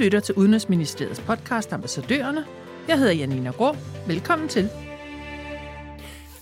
[0.00, 2.44] lytter til Udenrigsministeriets podcast Ambassadørerne.
[2.88, 3.76] Jeg hedder Janina Grå.
[4.06, 4.68] Velkommen til.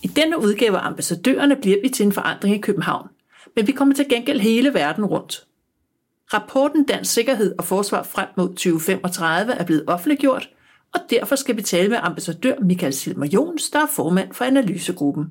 [0.02, 3.08] I denne udgave af Ambassadørerne bliver vi til en forandring i København.
[3.56, 5.46] Men vi kommer til gengæld hele verden rundt.
[6.34, 10.48] Rapporten Dansk Sikkerhed og Forsvar frem mod 2035 er blevet offentliggjort,
[10.94, 15.24] og derfor skal vi tale med ambassadør Michael Silmer Jons, der er formand for analysegruppen.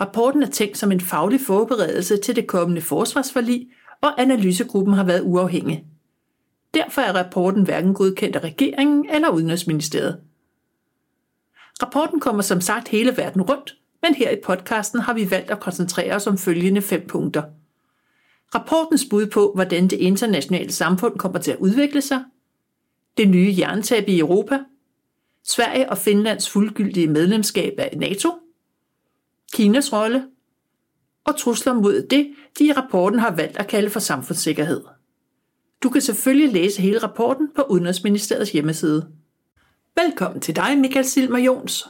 [0.00, 3.68] Rapporten er tænkt som en faglig forberedelse til det kommende forsvarsforlig,
[4.02, 5.84] og analysegruppen har været uafhængig.
[6.78, 10.20] Derfor er rapporten hverken godkendt af regeringen eller Udenrigsministeriet.
[11.82, 15.60] Rapporten kommer som sagt hele verden rundt, men her i podcasten har vi valgt at
[15.60, 17.42] koncentrere os om følgende fem punkter.
[18.54, 22.24] Rapportens bud på, hvordan det internationale samfund kommer til at udvikle sig,
[23.16, 24.58] det nye jerntab i Europa,
[25.44, 28.28] Sverige og Finlands fuldgyldige medlemskab af NATO,
[29.52, 30.26] Kinas rolle
[31.24, 34.97] og trusler mod det, de i rapporten har valgt at kalde for samfundssikkerhed.
[35.82, 39.08] Du kan selvfølgelig læse hele rapporten på Udenrigsministeriets hjemmeside.
[39.96, 41.88] Velkommen til dig, Michael Silmer Jons.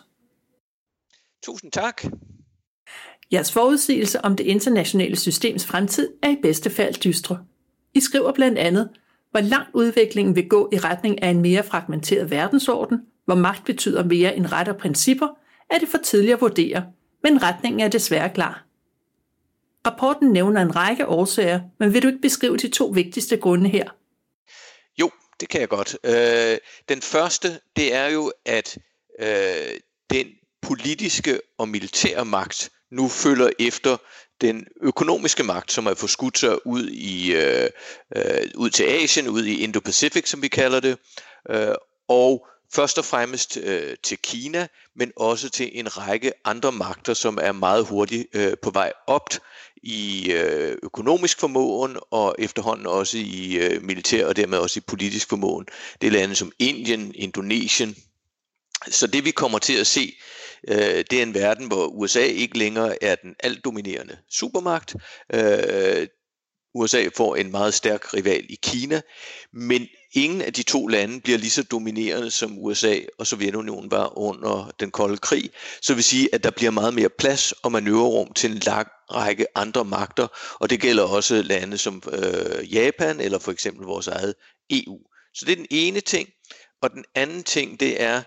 [1.43, 2.03] Tusind tak.
[3.33, 7.45] Jeres forudsigelse om det internationale systems fremtid er i bedste fald dystre.
[7.95, 8.89] I skriver blandt andet,
[9.31, 14.05] hvor langt udviklingen vil gå i retning af en mere fragmenteret verdensorden, hvor magt betyder
[14.05, 15.29] mere end ret og principper,
[15.71, 16.85] er det for tidligt at vurdere,
[17.23, 18.68] men retningen er desværre klar.
[19.89, 23.91] Rapporten nævner en række årsager, men vil du ikke beskrive de to vigtigste grunde her?
[25.01, 25.97] Jo, det kan jeg godt.
[26.05, 26.59] Øh,
[26.89, 28.79] den første, det er jo, at
[29.21, 30.27] øh, den
[30.63, 33.97] politiske og militære magt nu følger efter
[34.41, 37.69] den økonomiske magt, som har forskudt sig ud, i, øh,
[38.17, 40.99] øh, ud til Asien, ud i Indo-Pacific, som vi kalder det,
[41.51, 41.75] øh,
[42.09, 44.67] og først og fremmest øh, til Kina,
[44.97, 49.29] men også til en række andre magter, som er meget hurtigt øh, på vej op
[49.83, 55.29] i øh, økonomisk formåen og efterhånden også i øh, militær og dermed også i politisk
[55.29, 55.67] formåen.
[56.01, 57.97] Det er lande som Indien, Indonesien.
[58.91, 60.17] Så det vi kommer til at se,
[60.69, 64.97] øh, det er en verden, hvor USA ikke længere er den altdominerende supermagt.
[65.35, 66.07] Øh,
[66.75, 69.01] USA får en meget stærk rival i Kina,
[69.53, 74.19] men ingen af de to lande bliver lige så dominerende som USA og Sovjetunionen var
[74.19, 75.51] under den kolde krig.
[75.83, 79.47] Så vil sige, at der bliver meget mere plads og manøvrerum til en lang række
[79.55, 80.27] andre magter,
[80.61, 84.35] og det gælder også lande som øh, Japan eller for eksempel vores eget
[84.71, 84.99] EU.
[85.35, 86.29] Så det er den ene ting.
[86.83, 88.23] Og den anden ting, det er,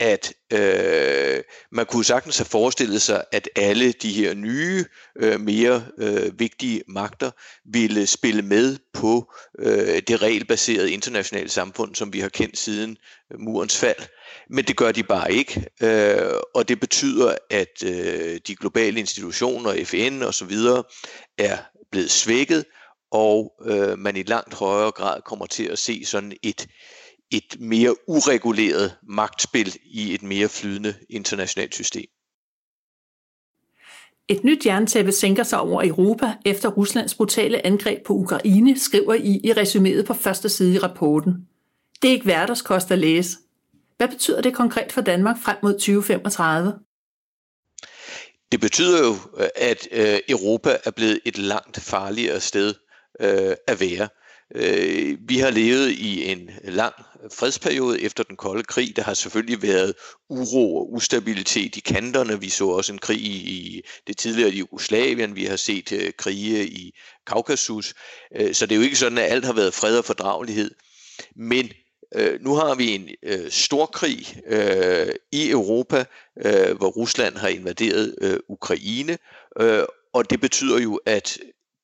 [0.00, 1.42] at øh,
[1.72, 4.84] man kunne sagtens have forestillet sig, at alle de her nye,
[5.16, 7.30] øh, mere øh, vigtige magter
[7.64, 12.96] ville spille med på øh, det regelbaserede internationale samfund, som vi har kendt siden
[13.32, 14.08] øh, murens fald.
[14.50, 19.84] Men det gør de bare ikke, øh, og det betyder, at øh, de globale institutioner,
[19.84, 20.84] FN og så videre,
[21.38, 21.58] er
[21.90, 22.64] blevet svækket,
[23.10, 26.66] og øh, man i langt højere grad kommer til at se sådan et
[27.30, 32.06] et mere ureguleret magtspil i et mere flydende internationalt system.
[34.28, 39.40] Et nyt jerntæppe sænker sig over Europa efter Ruslands brutale angreb på Ukraine, skriver I
[39.44, 41.32] i resuméet på første side i rapporten.
[42.02, 43.36] Det er ikke hverdagskost at læse.
[43.96, 46.72] Hvad betyder det konkret for Danmark frem mod 2035?
[48.52, 49.14] Det betyder jo,
[49.56, 52.74] at øh, Europa er blevet et langt farligere sted
[53.20, 54.08] øh, at være.
[54.54, 56.94] Øh, vi har levet i en lang
[57.32, 58.96] fredsperiode efter den kolde krig.
[58.96, 59.94] Der har selvfølgelig været
[60.30, 62.40] uro og ustabilitet i kanterne.
[62.40, 65.36] Vi så også en krig i det tidligere Jugoslavien.
[65.36, 66.92] Vi har set øh, krige i
[67.26, 67.94] Kaukasus.
[68.36, 70.70] Øh, så det er jo ikke sådan, at alt har været fred og fordragelighed.
[71.36, 71.70] Men
[72.14, 76.04] øh, nu har vi en øh, stor krig øh, i Europa,
[76.44, 79.18] øh, hvor Rusland har invaderet øh, Ukraine.
[79.60, 79.82] Øh,
[80.14, 81.38] og det betyder jo, at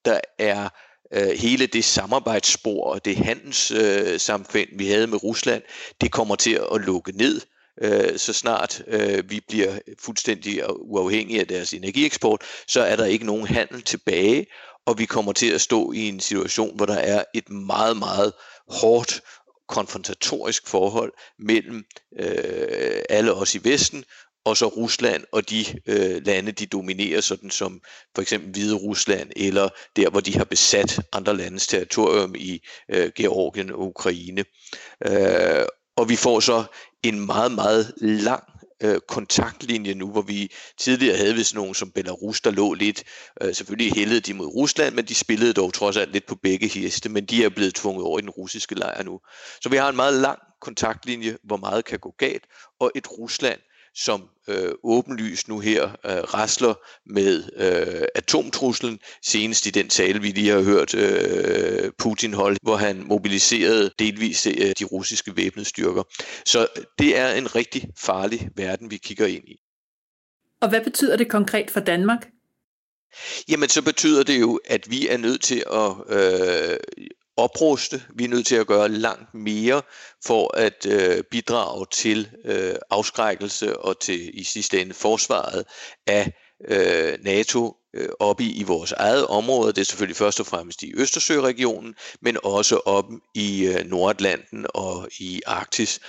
[0.05, 0.69] der er
[1.15, 5.63] øh, hele det samarbejdsspor og det handelssamfund, øh, vi havde med Rusland,
[6.01, 7.41] det kommer til at lukke ned,
[7.83, 13.27] øh, så snart øh, vi bliver fuldstændig uafhængige af deres energieksport, så er der ikke
[13.27, 14.47] nogen handel tilbage,
[14.87, 18.33] og vi kommer til at stå i en situation, hvor der er et meget, meget
[18.69, 19.21] hårdt
[19.69, 21.85] konfrontatorisk forhold mellem
[22.19, 24.05] øh, alle os i Vesten
[24.45, 27.81] og så Rusland og de øh, lande, de dominerer, sådan som
[28.15, 33.11] for eksempel Hvide Rusland, eller der, hvor de har besat andre landes territorium i øh,
[33.17, 34.45] Georgien og Ukraine.
[35.07, 35.67] Øh,
[35.97, 36.65] og vi får så
[37.03, 38.43] en meget, meget lang
[38.83, 43.05] øh, kontaktlinje nu, hvor vi tidligere havde vist nogen som Belarus, der lå lidt,
[43.43, 46.69] øh, selvfølgelig hældede de mod Rusland, men de spillede dog trods alt lidt på begge
[46.69, 49.21] heste, men de er blevet tvunget over i den russiske lejr nu.
[49.63, 52.45] Så vi har en meget lang kontaktlinje, hvor meget kan gå galt,
[52.81, 53.61] og et Rusland,
[53.95, 56.75] som øh, åbenlyst nu her øh, rasler
[57.07, 62.77] med øh, atomtruslen, senest i den tale, vi lige har hørt øh, Putin holde, hvor
[62.77, 66.03] han mobiliserede delvis øh, de russiske væbnede styrker.
[66.47, 66.67] Så
[66.99, 69.57] det er en rigtig farlig verden, vi kigger ind i.
[70.61, 72.29] Og hvad betyder det konkret for Danmark?
[73.49, 76.77] Jamen, så betyder det jo, at vi er nødt til at øh,
[77.37, 78.03] opruste.
[78.15, 79.83] Vi er nødt til at gøre langt mere
[80.27, 85.65] for at øh, bidrage til øh, afskrækkelse og til i sidste ende forsvaret
[86.07, 86.33] af
[86.69, 89.73] øh, NATO øh, oppe i, i vores eget område.
[89.73, 95.09] Det er selvfølgelig først og fremmest i Østersøregionen, men også op i øh, Nordatlanten og
[95.19, 96.01] i Arktis.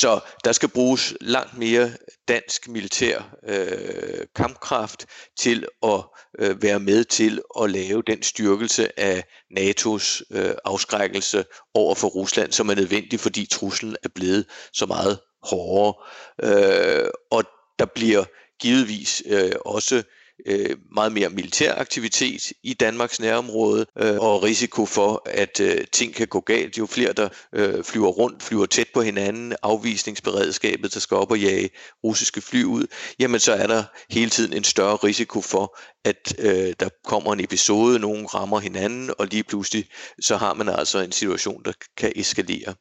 [0.00, 1.92] Så der skal bruges langt mere
[2.28, 5.06] dansk militær øh, kampkraft
[5.38, 6.00] til at
[6.38, 9.24] øh, være med til at lave den styrkelse af
[9.58, 11.44] NATO's øh, afskrækkelse
[11.74, 15.94] over for Rusland, som er nødvendig, fordi truslen er blevet så meget hårdere.
[16.42, 17.44] Øh, og
[17.78, 18.24] der bliver
[18.60, 20.02] givetvis øh, også
[20.46, 26.14] øh, meget mere militær aktivitet i Danmarks nærområde, øh, og risiko for, at øh, ting
[26.14, 26.78] kan gå galt.
[26.78, 31.38] Jo flere, der øh, flyver rundt, flyver tæt på hinanden, afvisningsberedskabet, der skal op og
[31.38, 31.70] jage
[32.04, 32.86] russiske fly ud,
[33.18, 37.40] jamen så er der hele tiden en større risiko for, at øh, der kommer en
[37.40, 39.88] episode, nogen rammer hinanden, og lige pludselig
[40.20, 42.74] så har man altså en situation, der kan eskalere.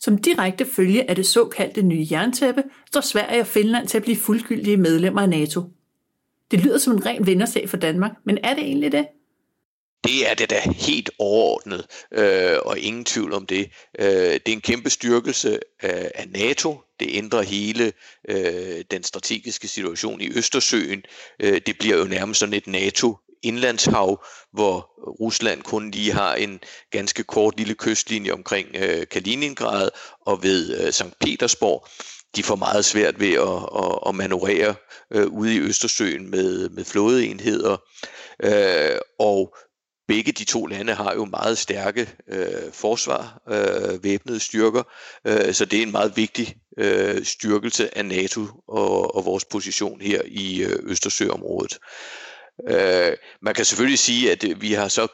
[0.00, 4.16] Som direkte følge af det såkaldte nye jerntæppe, står Sverige og Finland til at blive
[4.16, 5.62] fuldgyldige medlemmer af NATO.
[6.50, 9.06] Det lyder som en ren vindersag for Danmark, men er det egentlig det?
[10.04, 13.70] Det er det da helt overordnet, øh, og ingen tvivl om det.
[13.98, 16.80] Øh, det er en kæmpe styrkelse øh, af NATO.
[17.00, 17.92] Det ændrer hele
[18.28, 21.02] øh, den strategiske situation i Østersøen.
[21.42, 26.60] Øh, det bliver jo nærmest sådan et NATO indlandshav, hvor Rusland kun lige har en
[26.90, 29.88] ganske kort lille kystlinje omkring øh, Kaliningrad
[30.26, 31.18] og ved øh, St.
[31.20, 31.86] Petersborg
[32.36, 34.74] de får meget svært ved at, at, at manøvrere
[35.12, 37.76] øh, ude i Østersøen med, med flådeenheder.
[38.42, 39.56] Øh, og
[40.08, 44.82] begge de to lande har jo meget stærke øh, forsvar, øh, væbnede styrker,
[45.26, 50.00] øh, så det er en meget vigtig øh, styrkelse af NATO og, og vores position
[50.00, 51.78] her i øh, Østersøområdet.
[52.68, 55.06] Øh, man kan selvfølgelig sige, at øh, vi har så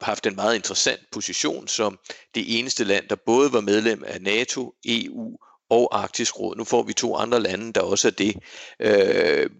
[0.00, 1.98] haft en meget interessant position som
[2.34, 5.38] det eneste land, der både var medlem af NATO, EU
[5.70, 6.56] og Arktisk Råd.
[6.56, 8.36] Nu får vi to andre lande, der også er det.
[8.80, 9.50] Øh,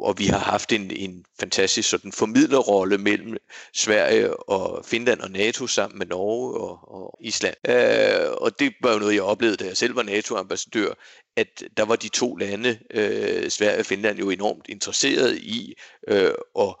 [0.00, 3.36] og vi har haft en, en fantastisk sådan formidlerrolle mellem
[3.72, 7.54] Sverige og Finland og NATO sammen med Norge og, og Island.
[7.68, 10.92] Øh, og det var jo noget, jeg oplevede, da jeg selv var NATO-ambassadør,
[11.36, 15.74] at der var de to lande, øh, Sverige og Finland, jo enormt interesseret i
[16.08, 16.74] øh, at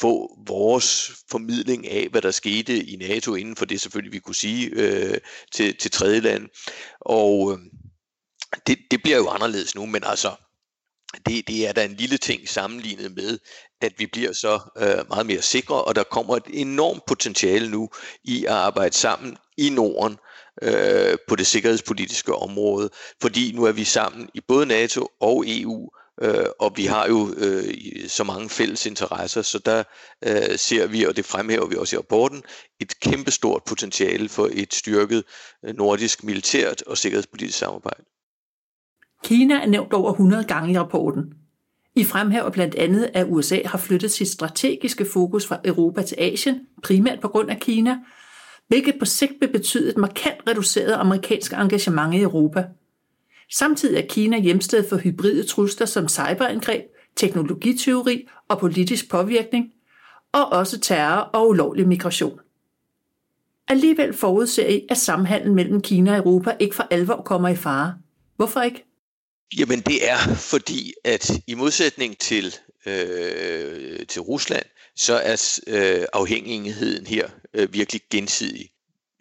[0.00, 4.34] få vores formidling af, hvad der skete i NATO inden for det selvfølgelig, vi kunne
[4.34, 5.18] sige øh,
[5.52, 6.48] til, til tredje land.
[7.00, 7.58] Og øh,
[8.66, 10.32] det, det bliver jo anderledes nu, men altså,
[11.26, 13.38] det, det er da en lille ting sammenlignet med,
[13.80, 17.88] at vi bliver så øh, meget mere sikre, og der kommer et enormt potentiale nu
[18.24, 20.16] i at arbejde sammen i Norden
[20.62, 22.90] øh, på det sikkerhedspolitiske område,
[23.22, 25.90] fordi nu er vi sammen i både NATO og EU,
[26.22, 27.74] øh, og vi har jo øh,
[28.08, 29.84] så mange fælles interesser, så der
[30.24, 32.42] øh, ser vi, og det fremhæver vi også i rapporten,
[32.80, 35.24] et kæmpestort potentiale for et styrket
[35.64, 38.04] øh, nordisk militært og sikkerhedspolitisk samarbejde.
[39.24, 41.24] Kina er nævnt over 100 gange i rapporten.
[41.96, 46.60] I fremhæver blandt andet, at USA har flyttet sit strategiske fokus fra Europa til Asien,
[46.82, 47.98] primært på grund af Kina,
[48.68, 52.64] hvilket på sigt vil betyde et markant reduceret amerikansk engagement i Europa.
[53.52, 56.84] Samtidig er Kina hjemsted for hybride trusler som cyberangreb,
[57.16, 59.66] teknologiteori og politisk påvirkning,
[60.32, 62.38] og også terror og ulovlig migration.
[63.68, 67.94] Alligevel forudser I, at samhandlen mellem Kina og Europa ikke for alvor kommer i fare.
[68.36, 68.87] Hvorfor ikke?
[69.56, 77.06] Jamen det er fordi, at i modsætning til, øh, til Rusland, så er øh, afhængigheden
[77.06, 78.70] her øh, virkelig gensidig.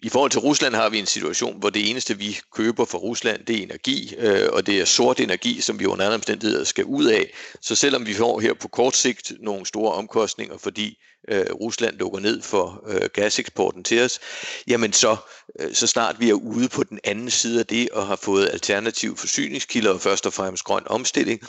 [0.04, 3.46] I forhold til Rusland har vi en situation, hvor det eneste, vi køber fra Rusland,
[3.46, 6.86] det er energi, øh, og det er sort energi, som vi under andre omstændigheder skal
[6.86, 7.34] ud af.
[7.62, 10.98] Så selvom vi får her på kort sigt nogle store omkostninger, fordi
[11.30, 14.20] øh, Rusland lukker ned for øh, gaseksporten til os,
[14.68, 15.16] jamen så,
[15.60, 18.50] øh, så snart vi er ude på den anden side af det og har fået
[18.54, 21.42] alternative forsyningskilder og først og fremmest grøn omstilling,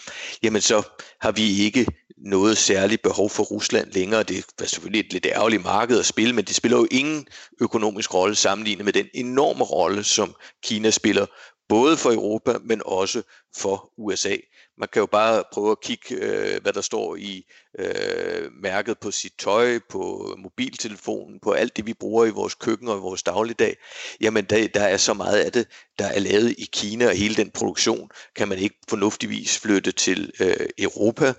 [0.43, 0.83] jamen så
[1.21, 1.87] har vi ikke
[2.27, 4.23] noget særligt behov for Rusland længere.
[4.23, 7.27] Det er selvfølgelig et lidt ærgerligt marked at spille, men det spiller jo ingen
[7.61, 11.27] økonomisk rolle sammenlignet med den enorme rolle, som Kina spiller
[11.69, 13.23] både for Europa, men også
[13.57, 14.37] for USA.
[14.79, 17.45] Man kan jo bare prøve at kigge, øh, hvad der står i
[17.79, 22.89] øh, mærket på sit tøj, på mobiltelefonen, på alt det, vi bruger i vores køkken
[22.89, 23.77] og i vores dagligdag.
[24.21, 25.69] Jamen, der, der er så meget af det,
[25.99, 30.33] der er lavet i Kina, og hele den produktion kan man ikke fornuftigvis flytte til
[30.41, 31.33] øh, Europa.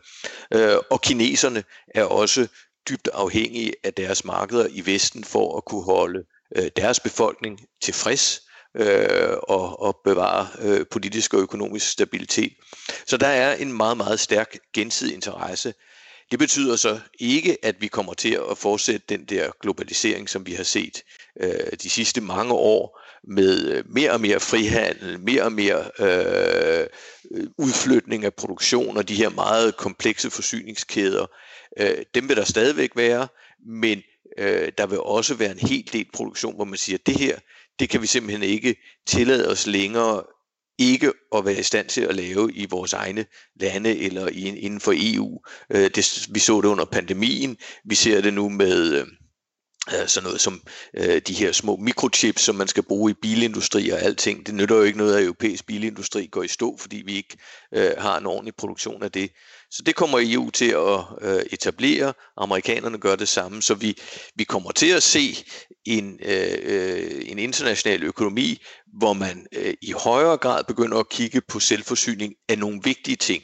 [0.54, 1.64] Øh, og kineserne
[1.96, 2.48] er også
[2.90, 6.24] dybt afhængige af deres markeder i Vesten for at kunne holde
[6.58, 8.42] øh, deres befolkning tilfreds
[8.78, 12.54] øh, og, og bevare øh, politisk og økonomisk stabilitet.
[13.08, 15.74] Så der er en meget, meget stærk gensidig interesse.
[16.32, 20.54] Det betyder så ikke, at vi kommer til at fortsætte den der globalisering, som vi
[20.54, 21.04] har set
[21.42, 26.88] øh, de sidste mange år, med øh, mere og mere frihandel, mere og mere øh,
[27.58, 31.26] udflytning af produktion og de her meget komplekse forsyningskæder.
[31.80, 33.28] Øh, dem vil der stadigvæk være,
[33.68, 34.02] men
[34.40, 37.40] øh, der vil også være en hel del produktion, hvor man siger, at det her,
[37.80, 38.76] det kan vi simpelthen ikke
[39.08, 40.24] tillade os længere
[40.80, 43.26] ikke at være i stand til at lave i vores egne
[43.60, 45.40] lande eller inden for EU.
[45.70, 49.08] Øh, det, vi så det under pandemien, vi ser det nu med Øh,
[49.94, 50.62] Øh, sådan noget som
[50.98, 54.46] øh, de her små mikrochips, som man skal bruge i bilindustri og alting.
[54.46, 57.38] Det nytter jo ikke noget, at europæisk bilindustri går i stå, fordi vi ikke
[57.76, 59.32] øh, har en ordentlig produktion af det.
[59.72, 62.14] Så det kommer EU til at øh, etablere.
[62.38, 63.98] Amerikanerne gør det samme, så vi,
[64.36, 65.46] vi kommer til at se
[65.86, 68.58] en, øh, øh, en international økonomi,
[68.98, 73.44] hvor man øh, i højere grad begynder at kigge på selvforsyning af nogle vigtige ting.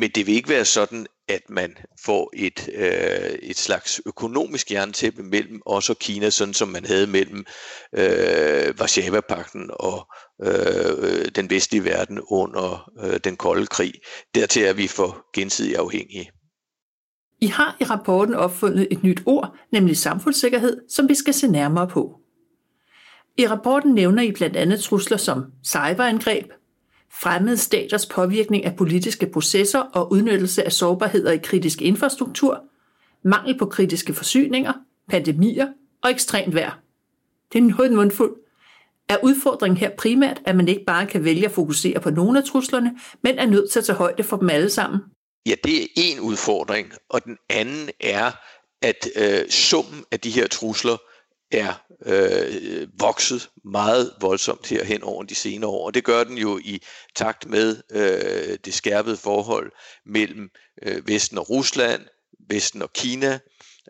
[0.00, 5.22] Men det vil ikke være sådan, at man får et, øh, et slags økonomisk jerntæppe
[5.22, 7.44] mellem os og Kina, sådan som man havde mellem
[7.92, 10.08] øh, Varsava-pakten og
[10.42, 13.92] øh, den vestlige verden under øh, den kolde krig.
[14.34, 16.30] Dertil er vi for gensidigt afhængige.
[17.40, 21.88] I har i rapporten opfundet et nyt ord, nemlig samfundssikkerhed, som vi skal se nærmere
[21.88, 22.20] på.
[23.38, 26.46] I rapporten nævner I blandt andet trusler som cyberangreb,
[27.12, 32.62] fremmede staters påvirkning af politiske processer og udnyttelse af sårbarheder i kritisk infrastruktur,
[33.24, 34.72] mangel på kritiske forsyninger,
[35.08, 35.66] pandemier
[36.02, 36.80] og ekstremt vejr.
[37.52, 38.36] Det er noget mundfuld.
[39.08, 42.44] Er udfordringen her primært, at man ikke bare kan vælge at fokusere på nogle af
[42.44, 45.00] truslerne, men er nødt til at tage højde for dem alle sammen?
[45.46, 48.30] Ja, det er en udfordring, og den anden er,
[48.82, 50.96] at øh, summen af de her trusler
[51.50, 51.74] er
[52.06, 55.86] øh, vokset meget voldsomt her hen over de senere år.
[55.86, 56.82] Og det gør den jo i
[57.14, 59.72] takt med øh, det skærpede forhold
[60.06, 60.50] mellem
[60.82, 62.02] øh, Vesten og Rusland,
[62.50, 63.38] Vesten og Kina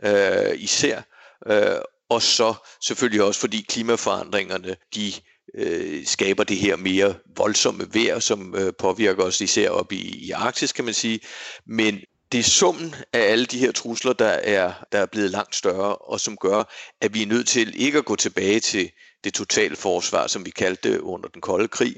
[0.04, 1.02] øh, især,
[1.46, 5.12] øh, og så selvfølgelig også fordi klimaforandringerne de
[5.54, 10.30] øh, skaber det her mere voldsomme vejr, som øh, påvirker os især op i, i
[10.30, 11.20] Arktis, kan man sige.
[11.66, 12.00] Men
[12.32, 15.96] det er summen af alle de her trusler, der er, der er blevet langt større,
[15.96, 16.64] og som gør,
[17.00, 18.90] at vi er nødt til ikke at gå tilbage til
[19.24, 21.96] det totale forsvar, som vi kaldte det under den kolde krig,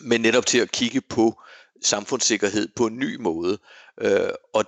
[0.00, 1.42] men netop til at kigge på
[1.84, 3.58] samfundssikkerhed på en ny måde.
[4.00, 4.64] Øh, og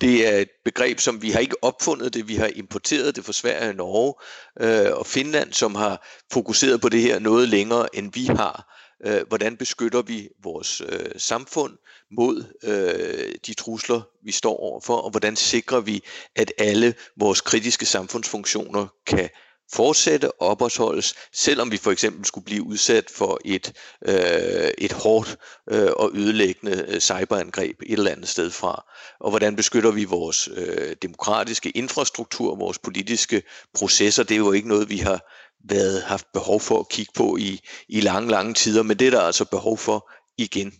[0.00, 3.32] det er et begreb, som vi har ikke opfundet det, vi har importeret det fra
[3.32, 4.14] Sverige og Norge
[4.60, 8.81] øh, og Finland, som har fokuseret på det her noget længere, end vi har.
[9.04, 11.78] Øh, hvordan beskytter vi vores øh, samfund
[12.10, 16.02] mod øh, de trusler, vi står overfor, og hvordan sikrer vi,
[16.36, 19.28] at alle vores kritiske samfundsfunktioner kan
[19.72, 23.72] fortsætte og opretholdes, selvom vi for eksempel skulle blive udsat for et,
[24.08, 25.38] øh, et hårdt
[25.70, 28.84] øh, og ødelæggende øh, cyberangreb et eller andet sted fra.
[29.20, 33.42] Og hvordan beskytter vi vores øh, demokratiske infrastruktur, vores politiske
[33.74, 34.22] processer.
[34.22, 35.20] Det er jo ikke noget, vi har
[35.64, 39.10] været, haft behov for at kigge på i, i lange, lange tider, men det er
[39.10, 40.72] der altså behov for igen.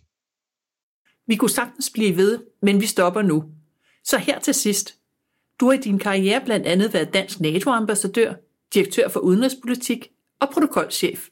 [1.27, 3.43] Vi kunne sagtens blive ved, men vi stopper nu.
[4.03, 4.95] Så her til sidst.
[5.59, 8.33] Du har i din karriere blandt andet været dansk NATO-ambassadør,
[8.73, 10.07] direktør for udenrigspolitik
[10.41, 11.27] og protokolchef.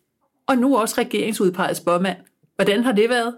[0.47, 2.17] Og nu også regeringsudpeget spormand.
[2.55, 3.33] Hvordan har det været?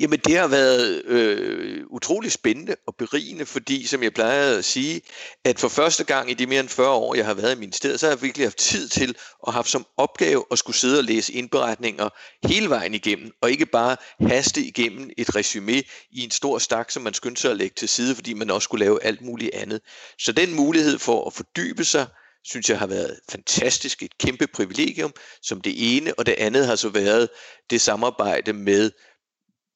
[0.00, 5.00] Jamen det har været øh, utrolig spændende og berigende, fordi som jeg plejede at sige,
[5.44, 8.00] at for første gang i de mere end 40 år, jeg har været i ministeriet,
[8.00, 9.16] så har jeg virkelig haft tid til
[9.46, 12.08] at have som opgave at skulle sidde og læse indberetninger
[12.46, 17.02] hele vejen igennem, og ikke bare haste igennem et resume i en stor stak, som
[17.02, 19.80] man skyndte sig at lægge til side, fordi man også skulle lave alt muligt andet.
[20.18, 22.06] Så den mulighed for at fordybe sig,
[22.44, 26.76] synes jeg har været fantastisk, et kæmpe privilegium som det ene, og det andet har
[26.76, 27.28] så været
[27.70, 28.90] det samarbejde med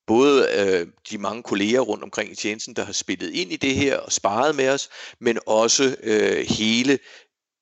[0.07, 3.75] både øh, de mange kolleger rundt omkring i tjenesten, der har spillet ind i det
[3.75, 4.89] her og sparet med os,
[5.21, 6.99] men også øh, hele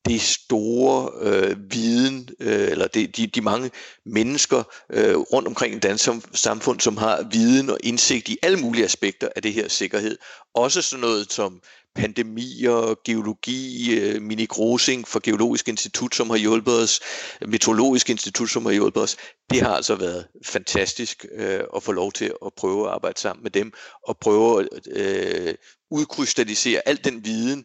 [0.05, 3.71] det store øh, viden, øh, eller det, de, de mange
[4.07, 8.85] mennesker øh, rundt omkring i dansk samfund, som har viden og indsigt i alle mulige
[8.85, 10.19] aspekter af det her sikkerhed.
[10.55, 11.61] Også sådan noget som
[11.95, 17.01] pandemier, geologi, øh, Mini Grosing for Geologisk Institut, som har hjulpet os,
[17.47, 19.17] Meteorologisk Institut, som har hjulpet os.
[19.51, 23.43] Det har altså været fantastisk øh, at få lov til at prøve at arbejde sammen
[23.43, 23.73] med dem,
[24.09, 25.55] og prøve at øh,
[25.91, 27.65] udkrystallisere al den viden,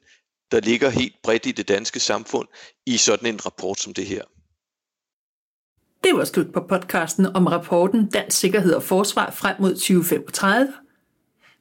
[0.51, 2.47] der ligger helt bredt i det danske samfund,
[2.85, 4.23] i sådan en rapport som det her.
[6.03, 10.73] Det var slut på podcasten om rapporten Dansk Sikkerhed og Forsvar frem mod 2035.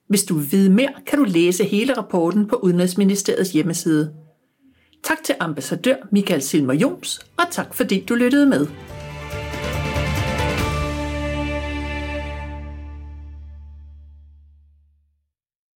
[0.08, 4.12] Hvis du vil vide mere, kan du læse hele rapporten på Udenrigsministeriets hjemmeside.
[5.04, 8.66] Tak til ambassadør Michael Silmer Jons, og tak fordi du lyttede med.